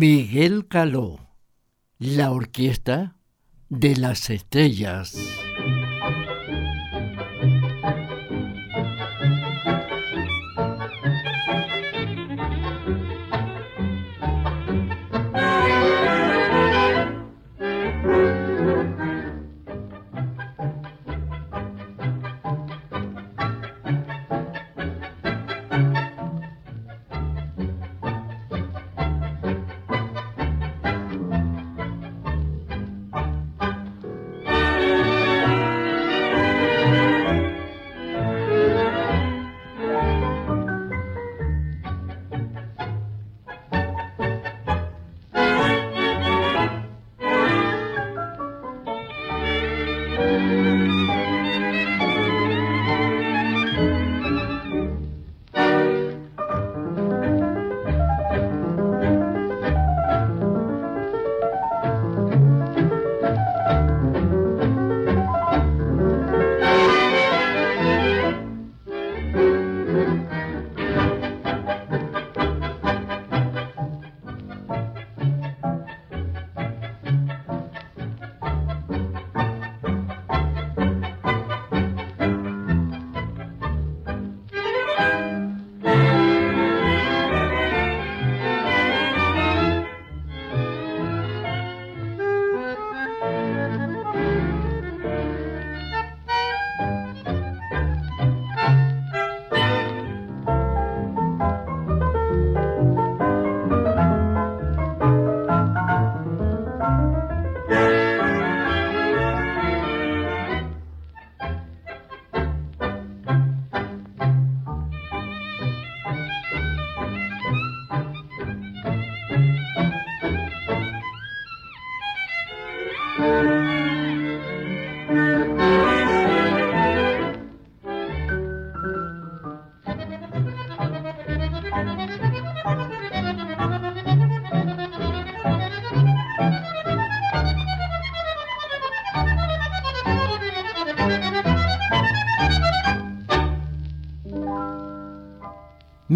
Miguel 0.00 0.68
Caló, 0.68 1.18
la 1.98 2.30
orquesta 2.30 3.16
de 3.68 3.96
las 3.96 4.30
estrellas. 4.30 5.16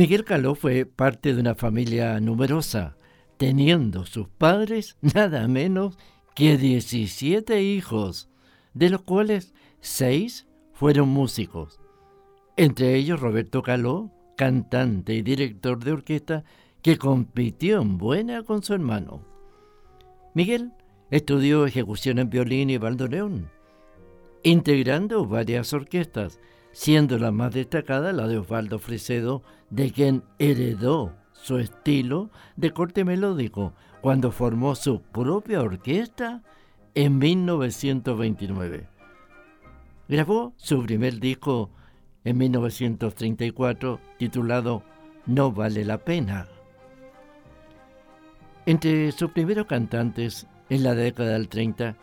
Miguel 0.03 0.25
Caló 0.25 0.57
fue 0.57 0.85
parte 0.85 1.33
de 1.33 1.41
una 1.41 1.55
familia 1.55 2.19
numerosa, 2.19 2.97
teniendo 3.37 4.05
sus 4.05 4.27
padres 4.27 4.97
nada 5.01 5.47
menos 5.47 5.97
que 6.35 6.59
17 6.59 7.63
hijos, 7.63 8.29
de 8.75 8.91
los 8.91 9.03
cuales 9.03 9.55
seis 9.79 10.49
fueron 10.73 11.09
músicos. 11.09 11.79
Entre 12.57 12.97
ellos 12.97 13.21
Roberto 13.21 13.63
Caló, 13.63 14.11
cantante 14.37 15.15
y 15.15 15.23
director 15.23 15.79
de 15.79 15.93
orquesta, 15.93 16.43
que 16.83 16.99
compitió 16.99 17.81
en 17.81 17.97
buena 17.97 18.43
con 18.43 18.65
su 18.65 18.75
hermano. 18.75 19.25
Miguel 20.35 20.73
estudió 21.13 21.65
ejecución 21.65 22.19
en 22.19 22.29
violín 22.29 22.71
y 22.71 22.77
bandoneón, 22.77 23.53
integrando 24.43 25.27
varias 25.27 25.73
orquestas, 25.73 26.41
siendo 26.73 27.19
la 27.19 27.31
más 27.31 27.53
destacada 27.53 28.13
la 28.13 28.27
de 28.27 28.39
Osvaldo 28.39 28.79
Fresedo, 28.79 29.43
de 29.71 29.91
quien 29.93 30.23
heredó 30.39 31.15
su 31.33 31.59
estilo 31.59 32.31
de 32.57 32.71
corte 32.73 33.05
melódico 33.05 33.73
cuando 34.01 34.33
formó 34.33 34.75
su 34.75 35.01
propia 35.01 35.61
orquesta 35.61 36.43
en 36.95 37.19
1929. 37.19 38.89
Grabó 40.09 40.53
su 40.57 40.83
primer 40.83 41.21
disco 41.21 41.71
en 42.25 42.39
1934 42.39 44.01
titulado 44.19 44.83
No 45.27 45.53
vale 45.53 45.85
la 45.85 45.99
pena. 45.99 46.49
Entre 48.67 49.11
sus 49.13 49.31
primeros 49.31 49.67
cantantes 49.67 50.47
en 50.69 50.85
la 50.85 50.95
década 50.95 51.33
del 51.33 51.49
30 51.49 51.97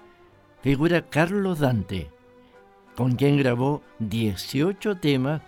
figura 0.62 1.02
Carlos 1.02 1.60
Dante, 1.60 2.10
con 3.00 3.16
quien 3.16 3.38
grabó 3.38 3.82
18 4.00 4.98
temas 4.98 5.42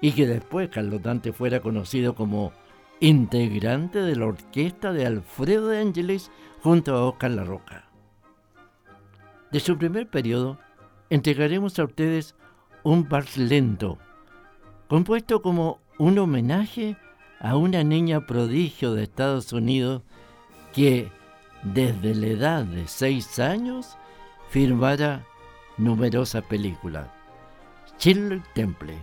y 0.00 0.10
que 0.10 0.26
después 0.26 0.70
Carlos 0.70 1.00
Dante 1.00 1.32
fuera 1.32 1.60
conocido 1.60 2.16
como 2.16 2.50
integrante 2.98 4.00
de 4.00 4.16
la 4.16 4.26
orquesta 4.26 4.92
de 4.92 5.06
Alfredo 5.06 5.68
de 5.68 5.78
Ángeles 5.78 6.32
junto 6.64 6.96
a 6.96 7.06
Oscar 7.06 7.30
La 7.30 7.44
Roca. 7.44 7.84
De 9.52 9.60
su 9.60 9.78
primer 9.78 10.08
periodo, 10.08 10.58
entregaremos 11.08 11.78
a 11.78 11.84
ustedes 11.84 12.34
un 12.82 13.08
vals 13.08 13.36
lento, 13.36 13.98
compuesto 14.88 15.42
como 15.42 15.78
un 15.98 16.18
homenaje 16.18 16.96
a 17.38 17.56
una 17.56 17.84
niña 17.84 18.26
prodigio 18.26 18.94
de 18.94 19.04
Estados 19.04 19.52
Unidos 19.52 20.02
que 20.72 21.08
desde 21.62 22.16
la 22.16 22.26
edad 22.26 22.64
de 22.64 22.88
seis 22.88 23.38
años 23.38 23.96
firmara 24.50 25.24
numerosas 25.76 26.44
películas, 26.44 27.08
Shirley 27.98 28.42
Temple, 28.54 28.96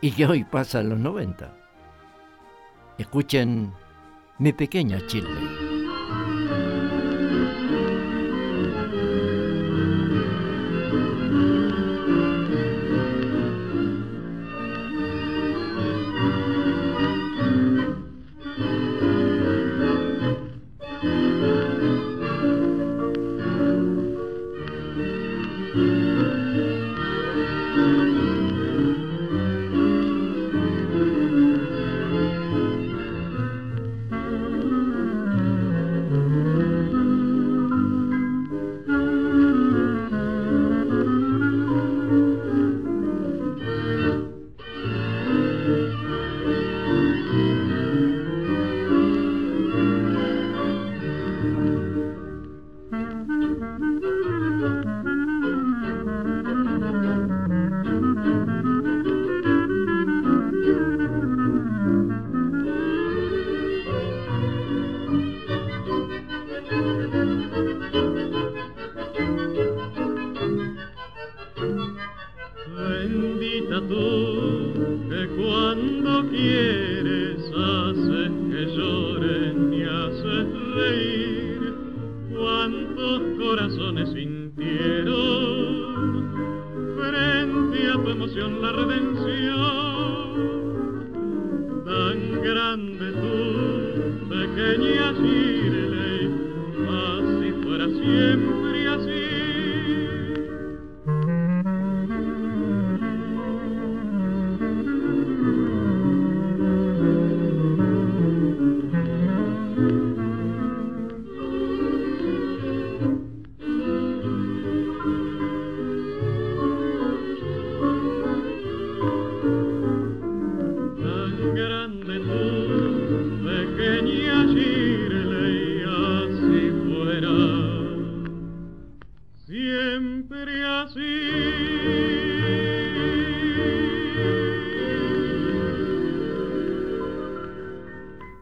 y 0.00 0.12
que 0.12 0.26
hoy 0.26 0.44
pasa 0.44 0.80
a 0.80 0.82
los 0.82 0.98
90. 0.98 1.56
Escuchen 2.98 3.72
mi 4.38 4.52
pequeña 4.52 5.06
Chile. 5.06 5.79
Tu 88.02 88.10
emoción 88.10 88.62
la 88.62 88.72
redención. 88.72 89.60
Tan 91.84 92.42
grande 92.42 93.12
tu 93.12 94.28
pequeña 94.28 95.12
Shirley, 95.12 96.30
así 96.88 97.52
fuera 97.62 97.86
siempre 97.88 98.59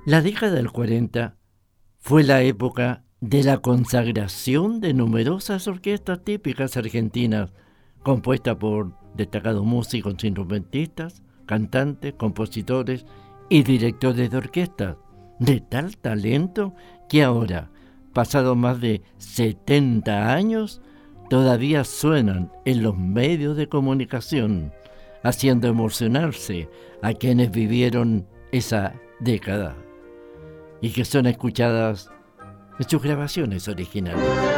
La 0.08 0.22
década 0.22 0.54
del 0.54 0.70
40 0.72 1.36
fue 1.98 2.24
la 2.24 2.40
época 2.40 3.04
de 3.20 3.42
la 3.42 3.58
consagración 3.58 4.80
de 4.80 4.94
numerosas 4.94 5.68
orquestas 5.68 6.24
típicas 6.24 6.78
argentinas, 6.78 7.52
compuestas 8.02 8.56
por 8.56 8.94
destacados 9.14 9.66
músicos 9.66 10.14
instrumentistas, 10.24 11.22
cantantes, 11.44 12.14
compositores 12.14 13.04
y 13.50 13.64
directores 13.64 14.30
de 14.30 14.36
orquesta, 14.38 14.96
de 15.40 15.60
tal 15.60 15.98
talento 15.98 16.72
que 17.06 17.22
ahora, 17.22 17.70
pasados 18.14 18.56
más 18.56 18.80
de 18.80 19.02
70 19.18 20.32
años, 20.32 20.80
todavía 21.28 21.84
suenan 21.84 22.50
en 22.64 22.82
los 22.82 22.96
medios 22.96 23.58
de 23.58 23.68
comunicación, 23.68 24.72
haciendo 25.22 25.68
emocionarse 25.68 26.70
a 27.02 27.12
quienes 27.12 27.50
vivieron 27.50 28.26
esa 28.52 28.94
década 29.20 29.76
y 30.80 30.90
que 30.90 31.04
son 31.04 31.26
escuchadas 31.26 32.10
en 32.78 32.88
sus 32.88 33.02
grabaciones 33.02 33.68
originales. 33.68 34.57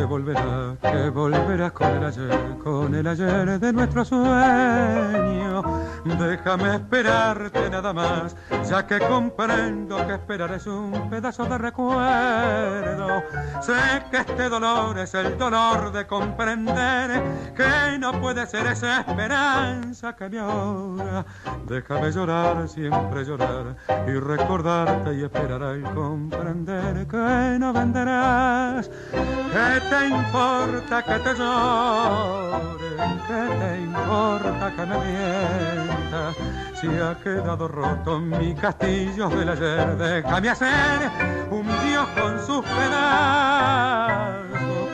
Que 0.00 0.06
volverá, 0.06 0.76
que 0.80 1.10
volverás 1.10 1.72
con 1.72 1.88
el 1.88 2.04
ayer, 2.04 2.58
con 2.64 2.94
el 2.94 3.06
ayer 3.06 3.60
de 3.60 3.72
nuestro 3.72 4.02
sueño. 4.02 5.49
Déjame 6.20 6.74
esperarte 6.74 7.70
nada 7.70 7.94
más, 7.94 8.36
ya 8.68 8.86
que 8.86 8.98
comprendo 8.98 10.06
que 10.06 10.12
esperar 10.12 10.52
es 10.52 10.66
un 10.66 11.08
pedazo 11.08 11.46
de 11.46 11.56
recuerdo. 11.56 13.22
Sé 13.62 13.72
que 14.10 14.18
este 14.18 14.50
dolor 14.50 14.98
es 14.98 15.14
el 15.14 15.38
dolor 15.38 15.90
de 15.92 16.06
comprender 16.06 17.22
que 17.56 17.98
no 17.98 18.12
puede 18.20 18.46
ser 18.46 18.66
esa 18.66 19.00
esperanza 19.00 20.14
que 20.14 20.28
me 20.28 20.38
ahora. 20.40 21.24
Déjame 21.66 22.12
llorar, 22.12 22.68
siempre 22.68 23.24
llorar 23.24 23.76
y 24.06 24.12
recordarte 24.12 25.14
y 25.14 25.24
esperar 25.24 25.62
al 25.62 25.82
comprender 25.94 27.06
que 27.06 27.56
no 27.58 27.72
venderás 27.72 28.90
¿Qué 29.10 29.80
te 29.90 30.08
importa 30.08 31.02
que 31.02 31.18
te 31.18 31.34
llore? 31.34 32.90
¿Qué 33.26 33.42
te 33.58 33.80
importa 33.80 34.72
que 34.76 34.86
me 34.86 34.96
Si 36.80 36.88
ha 36.88 37.14
quedado 37.22 37.68
roto 37.68 38.18
mi 38.18 38.54
castillo 38.54 39.28
del 39.28 39.48
ayer, 39.50 39.96
déjame 39.96 40.48
hacer 40.48 41.10
un 41.50 41.66
dios 41.84 42.08
con 42.18 42.38
sus 42.44 42.64
pedazos. 42.64 44.40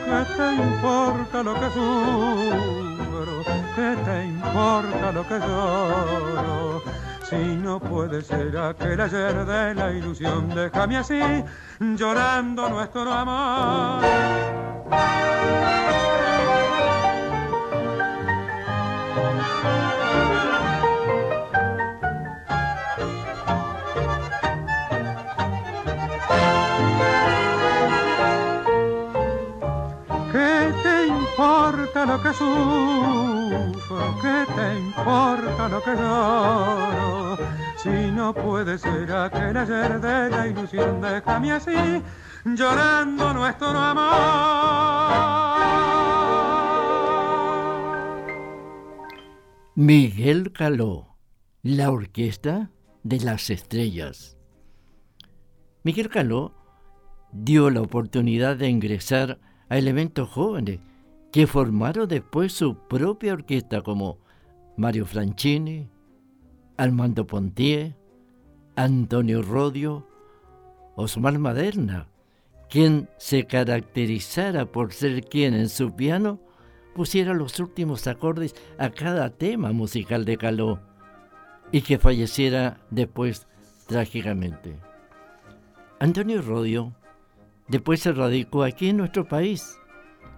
¿Qué 0.05 0.25
te 0.37 0.55
importa 0.55 1.43
lo 1.43 1.55
que 1.55 1.71
sufro? 1.71 3.45
¿Qué 3.75 3.97
te 4.05 4.25
importa 4.27 5.13
lo 5.13 5.27
que 5.27 5.39
lloro? 5.39 6.83
Si 7.29 7.37
no 7.37 7.81
puede 7.81 8.23
ser 8.23 8.57
aquel 8.59 9.01
ayer 9.01 9.45
de 9.47 9.75
la 9.75 9.93
ilusión, 9.93 10.49
déjame 10.55 10.99
así, 10.99 11.21
llorando 11.81 12.69
nuestro 12.69 13.13
amor. 13.13 14.05
Que 32.23 32.33
sufro? 32.33 34.19
¿Qué 34.23 34.47
te 34.55 34.79
importa 34.79 35.69
lo 35.69 35.83
que 35.83 35.91
lloro? 35.91 37.39
Si 37.77 38.11
no 38.11 38.33
puede 38.33 38.79
ser 38.79 39.13
aquel 39.13 39.57
ayer 39.57 40.01
de 40.01 40.31
la 40.31 40.47
ilusión, 40.47 41.01
déjame 41.01 41.53
así, 41.53 42.03
llorando 42.45 43.35
nuestro 43.35 43.69
amor. 43.69 45.17
Miguel 49.75 50.53
Caló, 50.53 51.17
la 51.63 51.91
orquesta 51.91 52.71
de 53.03 53.21
las 53.21 53.51
estrellas. 53.51 54.37
Miguel 55.83 56.09
Caló 56.09 56.55
dio 57.33 57.71
la 57.71 57.83
oportunidad 57.83 58.57
de 58.57 58.69
ingresar 58.69 59.39
a 59.69 59.77
elementos 59.77 60.29
jóvenes 60.31 60.81
que 61.37 61.47
formaron 61.47 62.09
después 62.09 62.55
su 62.55 62.79
propia 62.89 63.35
orquesta 63.35 63.83
como 63.83 64.21
Mario 64.79 65.05
Franchini, 65.05 65.87
Armando 66.79 67.27
Pontier, 67.27 67.95
Antonio 68.75 69.43
Rodio, 69.43 70.09
Osmar 70.95 71.39
Maderna, 71.39 72.09
quien 72.71 73.11
se 73.19 73.47
caracterizara 73.47 74.73
por 74.73 74.95
ser 74.95 75.25
quien 75.27 75.53
en 75.53 75.69
su 75.69 75.95
piano 75.95 76.41
pusiera 76.95 77.35
los 77.35 77.61
últimos 77.61 78.07
acordes 78.07 78.55
a 78.79 78.89
cada 78.89 79.29
tema 79.29 79.73
musical 79.73 80.25
de 80.25 80.39
Caló 80.39 80.81
y 81.71 81.83
que 81.83 81.99
falleciera 81.99 82.81
después 82.91 83.47
trágicamente. 83.87 84.79
Antonio 86.01 86.41
Rodio 86.41 86.95
después 87.69 88.01
se 88.01 88.13
radicó 88.13 88.63
aquí 88.63 88.89
en 88.89 88.97
nuestro 88.97 89.29
país, 89.29 89.79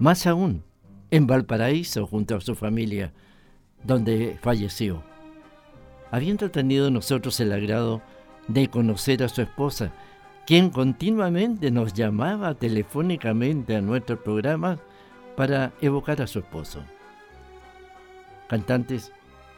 más 0.01 0.27
aún 0.27 0.67
en 1.11 1.27
Valparaíso 1.27 2.07
junto 2.07 2.37
a 2.37 2.41
su 2.41 2.55
familia, 2.55 3.13
donde 3.85 4.39
falleció. 4.43 5.03
habiendo 6.11 6.51
tenido 6.51 6.91
nosotros 6.91 7.39
el 7.41 7.53
agrado 7.53 8.01
de 8.49 8.69
conocer 8.69 9.23
a 9.23 9.29
su 9.29 9.43
esposa, 9.43 9.93
quien 10.47 10.71
continuamente 10.71 11.71
nos 11.71 11.93
llamaba 11.93 12.55
telefónicamente 12.55 13.77
a 13.77 13.83
nuestro 13.83 14.23
programa 14.23 14.79
para 15.37 15.73
evocar 15.83 16.23
a 16.23 16.27
su 16.27 16.39
esposo. 16.39 16.83
Cantantes 18.49 19.13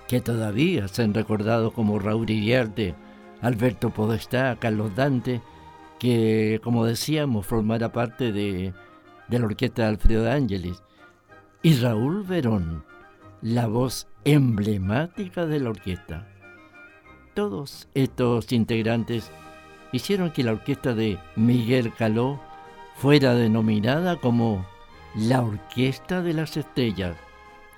que 0.08 0.20
todavía 0.20 0.88
se 0.88 1.04
han 1.04 1.14
recordado 1.14 1.70
como 1.72 2.00
Raúl 2.00 2.28
Iriarte, 2.28 2.96
Alberto 3.40 3.90
Podestá, 3.90 4.56
Carlos 4.58 4.96
Dante, 4.96 5.40
que 6.00 6.60
como 6.64 6.84
decíamos 6.84 7.46
formará 7.46 7.92
parte 7.92 8.32
de, 8.32 8.74
de 9.28 9.38
la 9.38 9.46
orquesta 9.46 9.82
de 9.82 9.88
Alfredo 9.88 10.24
de 10.24 10.32
Ángeles, 10.32 10.82
y 11.62 11.74
Raúl 11.76 12.22
Verón, 12.22 12.84
la 13.42 13.66
voz 13.66 14.08
emblemática 14.24 15.46
de 15.46 15.60
la 15.60 15.70
orquesta. 15.70 16.26
Todos 17.34 17.88
estos 17.94 18.52
integrantes 18.52 19.30
hicieron 19.92 20.30
que 20.30 20.42
la 20.42 20.52
orquesta 20.52 20.94
de 20.94 21.18
Miguel 21.36 21.92
Caló 21.94 22.40
fuera 22.96 23.34
denominada 23.34 24.16
como 24.16 24.66
la 25.14 25.42
Orquesta 25.42 26.22
de 26.22 26.34
las 26.34 26.56
Estrellas, 26.56 27.16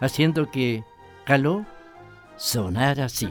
haciendo 0.00 0.50
que 0.50 0.84
Caló 1.24 1.64
sonara 2.36 3.06
así. 3.06 3.28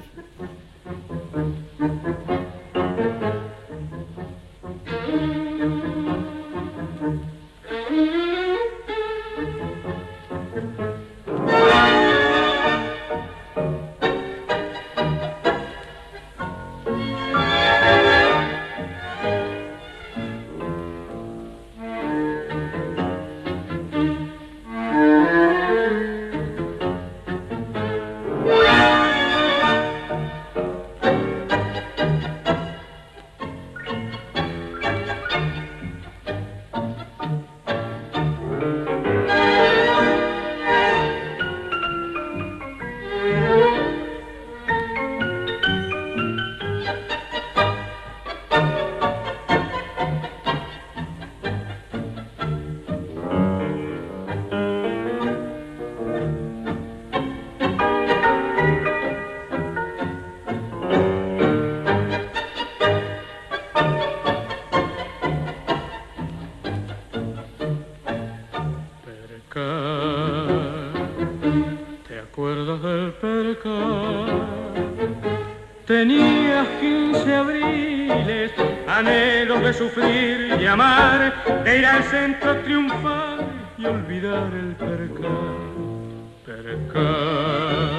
Tenías 75.92 76.68
15 76.80 77.36
abriles, 77.36 78.52
anhelos 78.88 79.62
de 79.62 79.74
sufrir 79.74 80.58
y 80.58 80.66
amar, 80.66 81.34
de 81.66 81.80
ir 81.80 81.86
al 81.86 82.02
centro 82.06 82.56
triunfar 82.60 83.40
y 83.78 83.86
olvidar 83.86 84.54
el 84.54 84.74
percal. 84.78 85.58
Percal, 86.46 87.90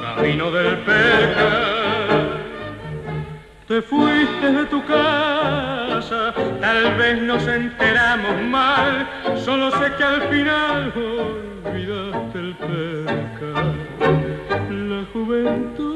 camino 0.00 0.52
del 0.52 0.78
percal. 0.84 2.44
Te 3.66 3.82
fuiste 3.82 4.52
de 4.52 4.66
tu 4.66 4.86
casa, 4.86 6.32
tal 6.60 6.94
vez 6.94 7.22
nos 7.22 7.44
enteramos 7.48 8.40
mal, 8.42 9.08
solo 9.44 9.72
sé 9.72 9.92
que 9.98 10.04
al 10.04 10.22
final 10.28 10.92
olvidaste 10.94 12.38
el 12.38 12.54
percal. 12.54 13.74
La 14.70 15.04
juventud 15.12 15.95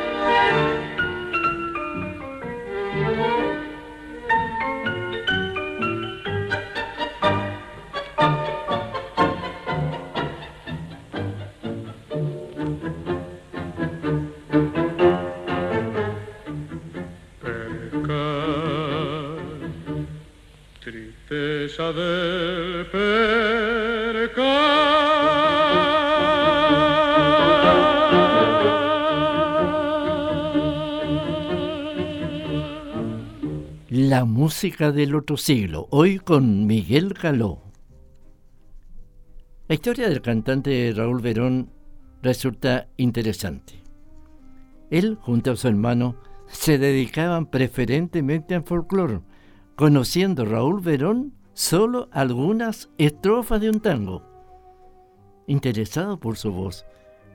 La 0.31 0.90
música 34.61 34.91
del 34.91 35.15
otro 35.15 35.37
siglo, 35.37 35.87
hoy 35.89 36.19
con 36.19 36.67
Miguel 36.67 37.15
Caló. 37.15 37.63
La 39.67 39.73
historia 39.73 40.07
del 40.07 40.21
cantante 40.21 40.93
Raúl 40.95 41.19
Verón 41.19 41.71
resulta 42.21 42.87
interesante. 42.95 43.81
Él, 44.91 45.17
junto 45.19 45.49
a 45.49 45.55
su 45.55 45.67
hermano, 45.67 46.15
se 46.45 46.77
dedicaban 46.77 47.47
preferentemente 47.47 48.53
al 48.53 48.61
folclore, 48.61 49.21
conociendo 49.75 50.45
Raúl 50.45 50.79
Verón 50.79 51.33
solo 51.53 52.07
algunas 52.11 52.91
estrofas 52.99 53.61
de 53.61 53.71
un 53.71 53.79
tango. 53.79 54.21
Interesado 55.47 56.19
por 56.19 56.37
su 56.37 56.51
voz, 56.51 56.85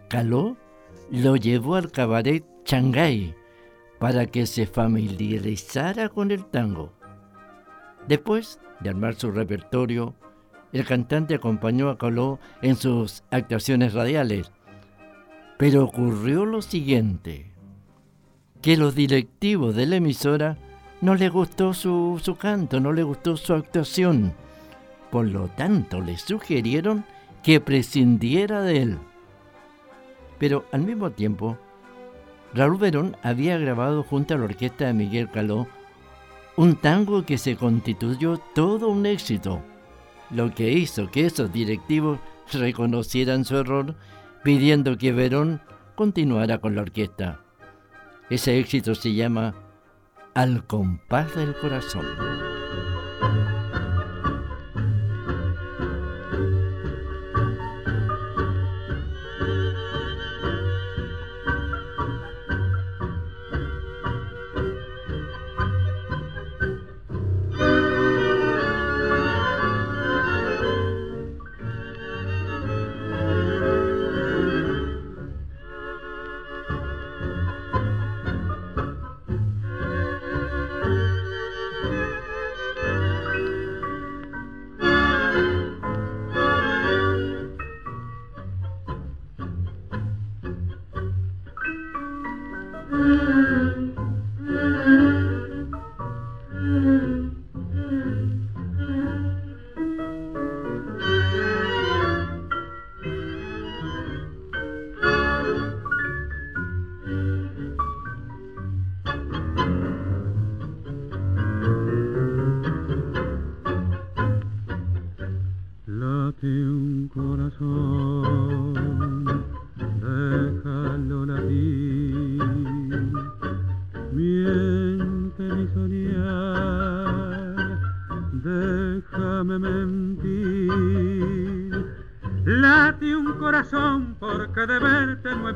Caló 0.09 0.57
lo 1.11 1.35
llevó 1.35 1.75
al 1.75 1.91
cabaret 1.91 2.45
Shanghai 2.65 3.35
para 3.99 4.27
que 4.27 4.47
se 4.47 4.65
familiarizara 4.65 6.09
con 6.09 6.31
el 6.31 6.45
tango. 6.47 6.96
Después 8.09 8.61
de 8.81 8.91
armar 8.91 9.15
su 9.15 9.31
repertorio, 9.31 10.15
el 10.73 10.85
cantante 10.85 11.35
acompañó 11.35 11.89
a 11.89 11.99
Caló 11.99 12.39
en 12.63 12.77
sus 12.77 13.23
actuaciones 13.31 13.95
radiales. 13.95 14.51
Pero 15.59 15.85
ocurrió 15.85 16.45
lo 16.45 16.61
siguiente, 16.63 17.51
que 18.63 18.77
los 18.77 18.95
directivos 18.95 19.75
de 19.75 19.87
la 19.87 19.97
emisora 19.97 20.59
no 21.01 21.15
le 21.15 21.29
gustó 21.29 21.73
su, 21.73 22.37
canto, 22.39 22.81
no 22.81 22.93
le 22.93 23.03
gustó 23.03 23.37
su 23.37 23.55
actuación. 23.55 24.35
Por 25.11 25.27
lo 25.27 25.49
tanto, 25.49 26.01
le 26.01 26.19
sugirieron 26.19 27.05
que 27.43 27.61
prescindiera 27.61 28.63
de 28.63 28.83
él. 28.83 28.99
Pero 30.39 30.67
al 30.73 30.83
mismo 30.83 31.11
tiempo, 31.11 31.57
Raúl 32.55 32.77
Verón 32.77 33.17
había 33.23 33.57
grabado 33.59 34.03
junto 34.03 34.35
a 34.35 34.39
la 34.39 34.45
orquesta 34.45 34.87
de 34.87 34.93
Miguel 34.93 35.31
Caló 35.31 35.67
un 36.57 36.77
tango 36.77 37.25
que 37.25 37.39
se 37.39 37.57
constituyó 37.57 38.39
todo 38.55 38.89
un 38.89 39.07
éxito, 39.07 39.63
lo 40.31 40.55
que 40.55 40.73
hizo 40.73 41.11
que 41.11 41.27
esos 41.27 41.53
directivos 41.53 42.19
reconocieran 42.53 43.45
su 43.45 43.57
error 43.57 43.95
pidiendo 44.43 44.97
que 44.97 45.13
Verón 45.13 45.61
continuara 45.95 46.59
con 46.59 46.75
la 46.75 46.83
orquesta. 46.83 47.41
Ese 48.31 48.59
éxito 48.59 48.95
se 48.95 49.15
llama 49.15 49.55
al 50.35 50.67
compás 50.67 51.35
del 51.37 51.55
corazón. 51.57 52.56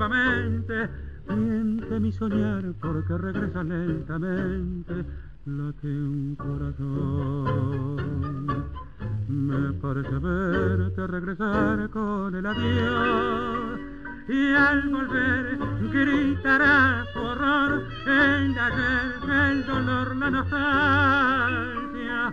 nuevamente. 0.01 0.89
Siente 1.29 2.01
mi 2.01 2.11
soñar 2.13 2.65
porque 2.81 3.19
regresa 3.19 3.63
lentamente 3.63 5.05
la 5.45 5.73
que 5.81 5.87
un 5.87 6.35
corazón. 6.37 7.97
Me 9.29 9.73
parece 9.75 10.19
verte 10.19 11.07
regresar 11.07 11.89
con 11.91 12.35
el 12.35 12.47
adiós 12.47 13.79
y 14.29 14.55
al 14.55 14.89
volver 14.89 15.59
gritará 15.93 17.05
horror 17.15 17.85
en 18.07 18.55
la 18.55 18.71
el 19.51 19.67
dolor, 19.67 20.17
la 20.17 20.31
nostalgia. 20.31 22.33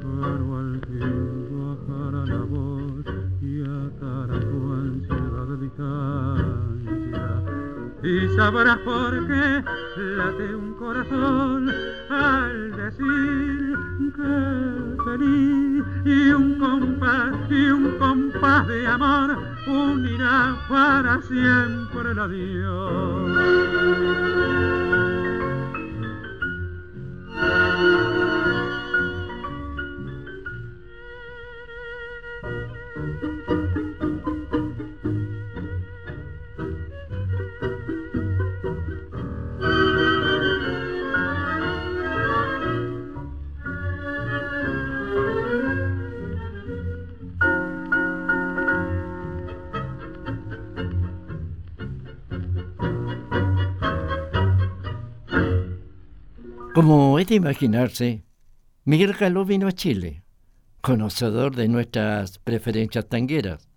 Pero 0.00 0.58
al 0.58 0.80
fin 0.86 1.48
bajará 1.52 2.24
la 2.26 2.42
voz 2.44 3.04
y 3.42 3.62
atará 3.62 4.40
tu 4.40 4.72
ansiedad 4.72 5.58
vital 5.58 6.37
sabrás 8.36 8.78
por 8.78 9.26
qué 9.26 9.64
late 9.96 10.54
un 10.54 10.74
corazón 10.74 11.68
al 12.10 12.70
decir 12.76 13.76
que 14.14 15.02
feliz 15.04 15.84
y 16.04 16.30
un 16.32 16.58
compás 16.58 17.34
y 17.50 17.70
un 17.70 17.98
compás 17.98 18.68
de 18.68 18.86
amor 18.86 19.36
unirá 19.66 20.56
para 20.68 21.20
siempre 21.22 22.12
el 22.12 22.18
adiós. 22.18 23.68
Como 56.78 57.18
es 57.18 57.26
de 57.26 57.34
imaginarse, 57.34 58.22
Miguel 58.84 59.16
Caló 59.16 59.44
vino 59.44 59.66
a 59.66 59.72
Chile, 59.72 60.22
conocedor 60.80 61.56
de 61.56 61.66
nuestras 61.66 62.38
preferencias 62.38 63.08
tangueras, 63.08 63.68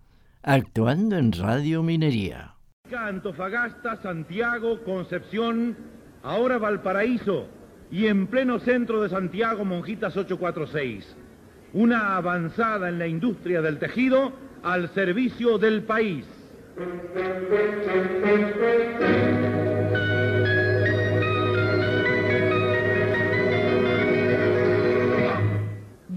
actuando 0.44 1.18
en 1.18 1.32
Radio 1.32 1.82
Minería. 1.82 2.54
Antofagasta, 2.96 4.00
Santiago, 4.00 4.84
Concepción, 4.84 5.76
ahora 6.22 6.58
Valparaíso 6.58 7.48
y 7.90 8.06
en 8.06 8.28
pleno 8.28 8.60
centro 8.60 9.02
de 9.02 9.08
Santiago, 9.08 9.64
Monjitas 9.64 10.16
846. 10.16 11.16
Una 11.72 12.16
avanzada 12.16 12.88
en 12.88 13.00
la 13.00 13.08
industria 13.08 13.62
del 13.62 13.80
tejido 13.80 14.32
al 14.62 14.88
servicio 14.94 15.58
del 15.58 15.82
país. 15.82 16.24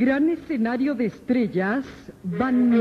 Gran 0.05 0.29
escenario 0.29 0.93
de 0.93 1.07
estrellas, 1.07 1.83
Van 2.21 2.71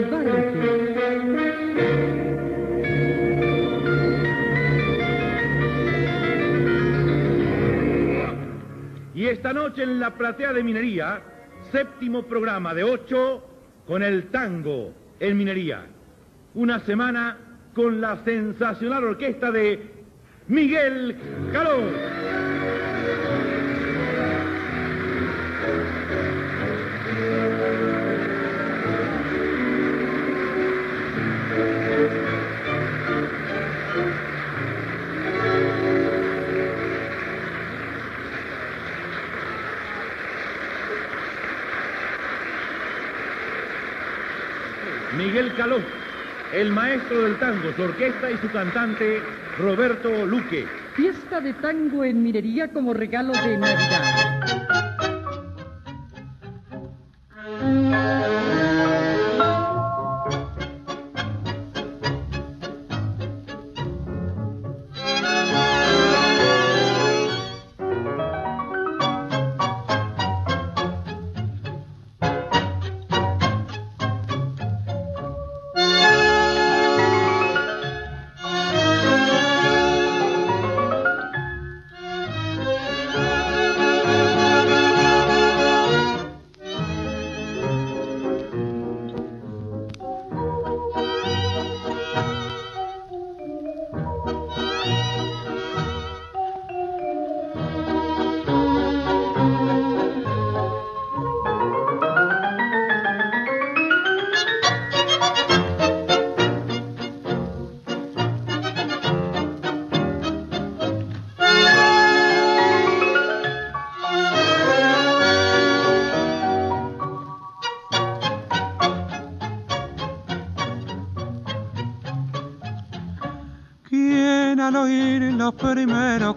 Y 9.14 9.24
esta 9.24 9.54
noche 9.54 9.84
en 9.84 10.00
la 10.00 10.12
platea 10.12 10.52
de 10.52 10.62
minería, 10.62 11.22
séptimo 11.72 12.24
programa 12.24 12.74
de 12.74 12.84
ocho 12.84 13.42
con 13.86 14.02
el 14.02 14.24
tango 14.26 14.92
en 15.18 15.38
minería. 15.38 15.86
Una 16.52 16.80
semana 16.80 17.38
con 17.74 18.02
la 18.02 18.22
sensacional 18.22 19.02
orquesta 19.02 19.50
de 19.50 19.80
Miguel 20.48 21.16
Caló. 21.54 22.63
Miguel 45.16 45.52
Caló, 45.56 45.78
el 46.52 46.72
maestro 46.72 47.22
del 47.22 47.38
tango, 47.38 47.72
su 47.76 47.82
orquesta 47.82 48.30
y 48.30 48.36
su 48.38 48.50
cantante 48.50 49.20
Roberto 49.58 50.26
Luque. 50.26 50.66
Fiesta 50.96 51.40
de 51.40 51.52
tango 51.54 52.04
en 52.04 52.22
minería 52.22 52.68
como 52.68 52.94
regalo 52.94 53.32
de 53.32 53.58
Navidad. 53.58 54.33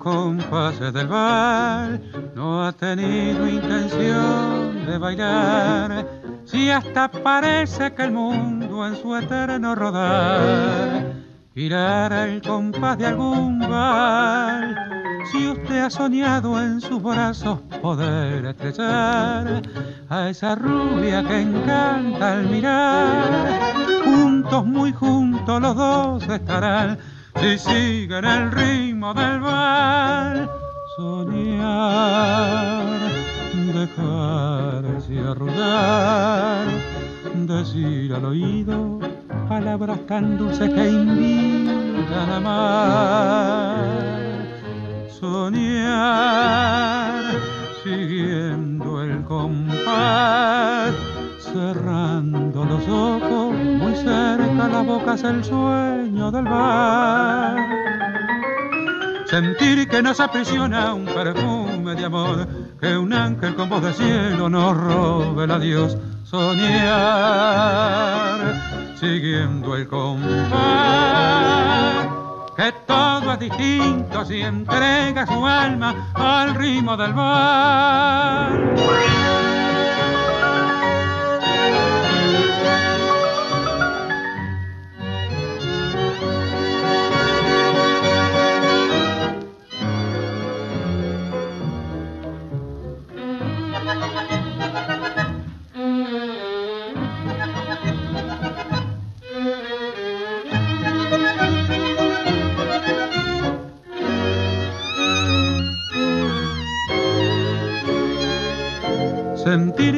Compases 0.08 0.94
del 0.94 1.08
bar 1.08 2.00
no 2.34 2.66
ha 2.66 2.72
tenido 2.72 3.46
intención 3.46 4.86
de 4.86 4.98
bailar, 4.98 6.08
si 6.46 6.70
hasta 6.70 7.12
parece 7.12 7.94
que 7.94 8.04
el 8.04 8.14
mundo 8.14 8.88
en 8.88 8.96
su 8.96 9.14
eterno 9.18 9.76
rodar 9.76 11.12
girara 11.54 12.24
el 12.24 12.42
compás 12.42 12.98
de 13.00 13.08
algún 13.08 13.60
bar, 13.60 14.78
si 15.30 15.46
usted 15.50 15.82
ha 15.82 15.90
soñado 15.90 16.58
en 16.58 16.80
sus 16.80 17.04
brazos 17.04 17.60
poder 17.82 18.46
estrechar 18.46 19.62
a 20.08 20.30
esa 20.30 20.56
rubia 20.56 21.22
que 21.22 21.42
encanta 21.42 22.32
al 22.32 22.46
mirar, 22.48 23.60
juntos, 24.06 24.66
muy 24.66 24.94
juntos 24.94 25.62
los 25.62 25.76
dos 25.76 26.30
estarán 26.30 26.98
si 27.40 27.58
siguen 27.58 28.26
el 28.26 28.52
ritmo 28.52 29.14
del 29.14 29.40
bar. 29.40 30.52
Soñar, 30.96 32.86
dejarse 33.74 35.20
arrullar, 35.20 36.68
decir 37.46 38.14
al 38.14 38.26
oído 38.26 39.00
palabras 39.48 40.00
tan 40.08 40.38
dulces 40.38 40.70
que 40.70 40.90
invitan 40.90 42.30
a 42.30 42.38
amar 42.38 44.18
soñar, 45.20 47.24
siguiendo 47.84 49.02
el 49.02 49.24
compás, 49.24 50.94
cerrando 51.40 52.66
los 52.66 52.88
ojos, 52.88 53.47
cerca 54.04 54.68
la 54.68 54.82
boca 54.82 55.14
es 55.16 55.24
el 55.24 55.44
sueño 55.44 56.30
del 56.32 56.46
bar. 56.46 57.58
Sentir 59.26 59.88
que 59.88 60.02
nos 60.02 60.20
aprisiona 60.20 60.94
un 60.94 61.06
perfume 61.06 61.96
de 61.96 62.06
amor, 62.06 62.48
que 62.80 62.98
un 62.98 63.14
ángel 63.14 63.56
con 63.56 63.70
voz 63.70 63.84
de 63.84 63.94
cielo 63.94 64.50
nos 64.50 64.78
robe 64.78 65.44
el 65.44 65.52
adiós. 65.52 65.98
Soñar, 66.24 66.48
siguiendo 69.00 69.76
el 69.76 69.88
compás 69.88 71.68
que 72.58 72.72
todo 72.88 73.34
es 73.34 73.40
distinto 73.40 74.26
si 74.26 74.42
entrega 74.42 75.28
su 75.28 75.46
alma 75.46 76.10
al 76.16 76.56
ritmo 76.56 76.98
del 76.98 77.14
bar. 77.14 79.17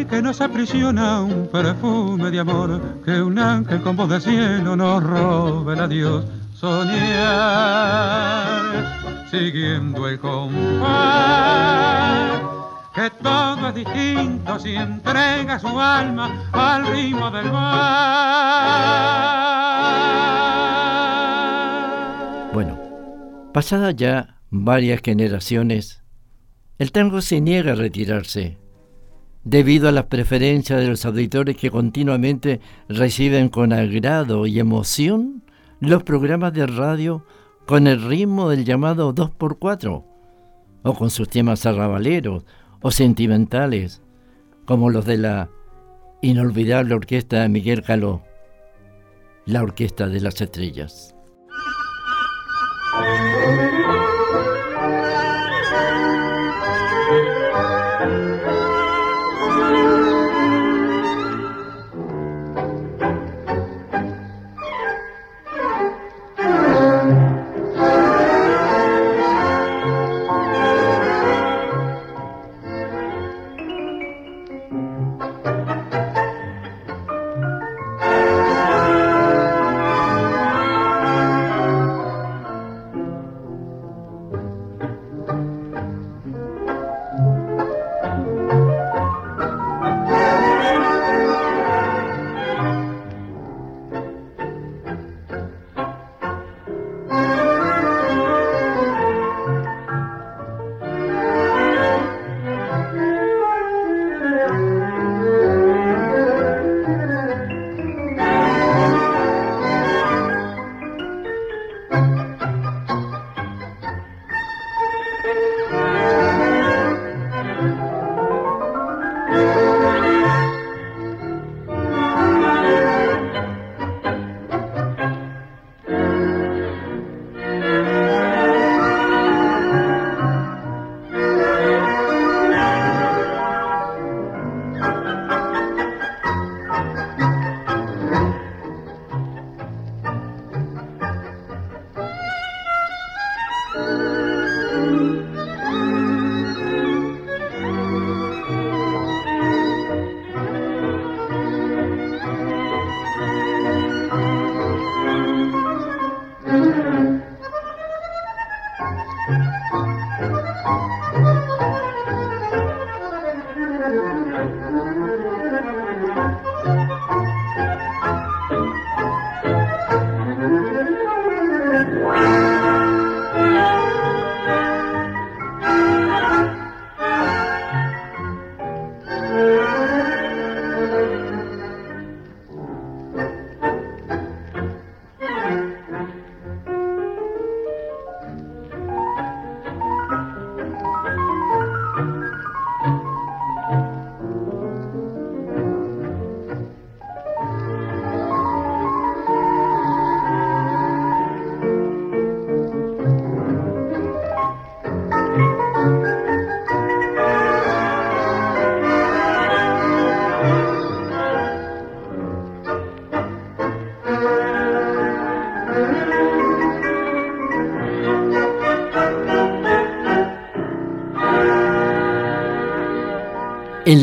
Que 0.10 0.22
nos 0.22 0.42
aprisiona 0.42 1.22
un 1.22 1.48
perfume 1.48 2.32
de 2.32 2.40
amor, 2.40 2.82
que 3.06 3.22
un 3.22 3.38
ángel 3.38 3.82
con 3.82 3.96
voz 3.96 4.10
de 4.10 4.20
cielo 4.20 4.76
nos 4.76 5.04
robe 5.04 5.74
el 5.74 5.80
adiós. 5.80 6.26
Soñar, 6.54 7.06
siguiendo 9.30 10.08
el 10.08 10.20
compás, 10.20 10.90
que 12.94 13.10
todo 13.22 13.70
es 13.70 13.76
distinto 13.76 14.60
si 14.60 14.76
entrega 14.76 15.60
su 15.60 15.80
alma 15.80 16.50
al 16.52 16.88
ritmo 16.88 17.30
del 17.32 17.52
mar. 17.52 18.50
Bueno, 22.52 22.78
pasadas 23.54 23.96
ya 23.96 24.40
varias 24.50 25.02
generaciones, 25.02 26.04
el 26.78 26.92
tango 26.92 27.22
se 27.22 27.40
niega 27.40 27.72
a 27.74 27.76
retirarse 27.76 28.58
debido 29.44 29.88
a 29.88 29.92
las 29.92 30.06
preferencias 30.06 30.80
de 30.80 30.88
los 30.88 31.06
auditores 31.06 31.56
que 31.56 31.72
continuamente 31.72 32.60
reciben 32.88 33.50
con 33.50 33.74
agrado 33.74 34.46
y 34.46 34.60
emoción 34.60 35.44
los 35.80 36.04
programas 36.04 36.54
de 36.54 36.68
radio 36.68 37.26
con 37.66 37.88
el 37.88 38.02
ritmo 38.02 38.50
del 38.50 38.66
llamado 38.66 39.14
2x4, 39.14 40.04
o 40.84 40.94
con 40.94 41.10
sus 41.10 41.30
temas 41.30 41.66
arrabaleros 41.66 42.44
o 42.82 42.92
sentimentales, 42.92 44.02
como 44.66 44.90
los 44.90 45.06
de 45.06 45.18
la 45.18 45.50
inolvidable 46.22 46.96
orquesta 46.96 47.42
de 47.42 47.50
Miguel 47.50 47.84
Caló, 47.84 48.24
la 49.46 49.64
Orquesta 49.64 50.08
de 50.08 50.22
las 50.22 50.40
Estrellas. 50.42 51.16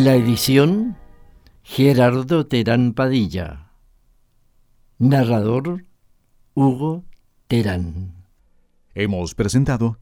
La 0.07 0.15
edición, 0.15 0.97
Gerardo 1.65 2.47
Terán 2.47 2.93
Padilla. 2.93 3.73
Narrador, 5.01 5.85
Hugo 6.55 7.03
Terán. 7.49 8.15
Hemos 8.95 9.35
presentado 9.35 9.99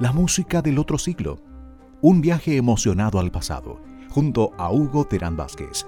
La 0.00 0.10
música 0.12 0.62
del 0.62 0.80
otro 0.80 0.98
siglo. 0.98 1.38
Un 2.00 2.20
viaje 2.20 2.56
emocionado 2.56 3.20
al 3.20 3.30
pasado, 3.30 3.80
junto 4.08 4.50
a 4.58 4.72
Hugo 4.72 5.04
Terán 5.04 5.36
Vázquez. 5.36 5.86